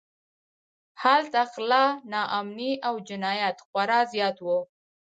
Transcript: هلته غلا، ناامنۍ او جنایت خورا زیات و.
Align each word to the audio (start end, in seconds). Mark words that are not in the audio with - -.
هلته 1.01 1.41
غلا، 1.53 1.85
ناامنۍ 2.11 2.71
او 2.87 2.93
جنایت 3.07 3.57
خورا 3.67 3.99
زیات 4.13 4.37
و. 4.41 4.47